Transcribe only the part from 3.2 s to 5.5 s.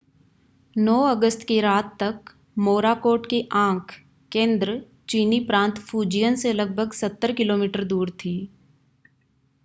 की आँख केंद्र चीनी